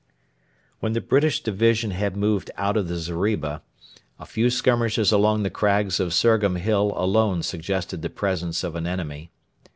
[0.79, 3.61] When the British division had moved out of the zeriba,
[4.17, 8.87] a few skirmishers among the crags of Surgham Hill alone suggested the presence of an
[8.87, 9.29] enemy.